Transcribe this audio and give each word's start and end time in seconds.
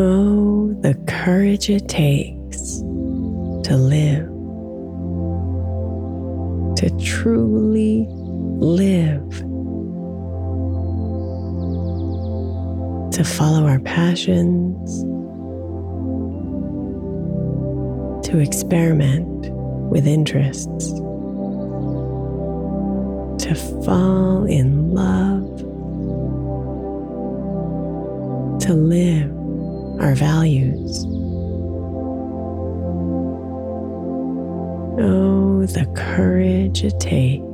Oh, 0.00 0.72
the 0.80 0.94
courage 1.08 1.68
it 1.68 1.88
takes 1.88 2.78
to 3.66 3.76
live, 3.76 4.28
to 6.76 7.04
truly 7.04 8.06
live, 8.08 9.28
to 13.10 13.24
follow 13.24 13.66
our 13.66 13.80
passions, 13.80 15.02
to 18.24 18.38
experiment 18.38 19.50
with 19.90 20.06
interests, 20.06 20.92
to 23.42 23.54
fall 23.84 24.44
in 24.44 24.94
love, 24.94 25.58
to 28.60 28.74
live 28.74 29.37
our 30.00 30.14
values. 30.14 31.04
Oh, 35.00 35.66
the 35.66 35.86
courage 35.94 36.84
it 36.84 36.98
takes. 37.00 37.44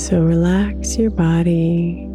So 0.00 0.22
relax 0.22 0.96
your 0.98 1.10
body 1.10 2.06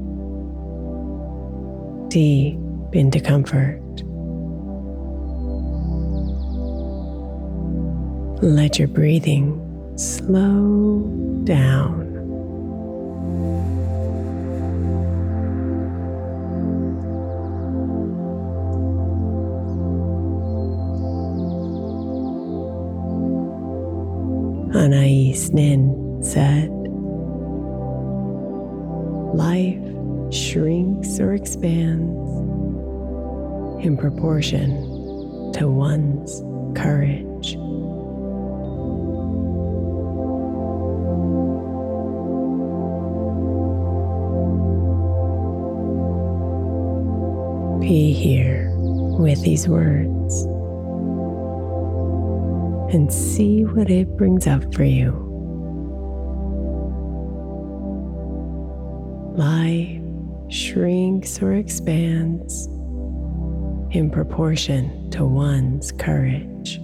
deep 2.09 2.57
into 2.93 3.19
comfort. 3.19 3.81
Let 8.43 8.79
your 8.79 8.87
breathing 8.87 9.70
slow 9.95 11.01
down. 11.43 12.01
Anais 24.73 25.49
Nin 25.51 26.23
said, 26.23 26.69
Life 29.35 30.33
shrinks 30.33 31.19
or 31.19 31.33
expands 31.33 32.11
in 33.85 33.97
proportion 33.97 35.51
to 35.53 35.67
one's 35.67 36.41
courage. 36.77 37.30
Be 47.81 48.13
here 48.13 48.69
with 48.75 49.41
these 49.43 49.67
words 49.67 50.43
and 52.93 53.11
see 53.11 53.63
what 53.63 53.89
it 53.89 54.15
brings 54.17 54.45
up 54.47 54.73
for 54.73 54.83
you. 54.83 55.11
Life 59.35 60.01
shrinks 60.51 61.41
or 61.41 61.53
expands 61.53 62.67
in 63.91 64.11
proportion 64.11 65.09
to 65.11 65.25
one's 65.25 65.91
courage. 65.91 66.80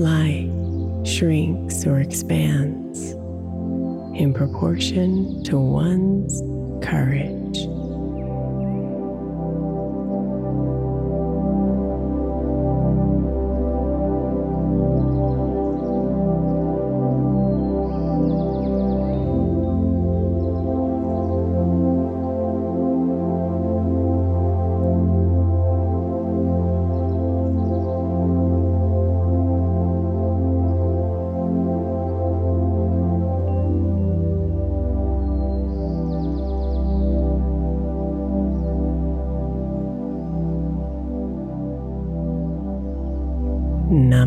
light 0.00 0.50
shrinks 1.04 1.86
or 1.86 2.00
expands 2.00 3.12
in 4.18 4.32
proportion 4.34 5.44
to 5.44 5.58
one's 5.58 6.40
courage. 6.82 7.39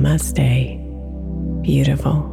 Namaste. 0.03 0.83
Beautiful. 1.63 2.32